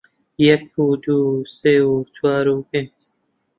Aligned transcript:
یەک 0.47 0.65
و 0.85 0.89
دوو 1.03 1.29
و 1.41 1.47
سێ 1.57 1.75
و 1.87 1.91
چوار 2.15 2.45
و 2.55 2.59
پێنج 2.69 2.95